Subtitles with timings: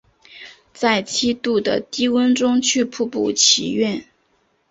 [0.73, 4.03] 在七度的低温中去瀑布祈愿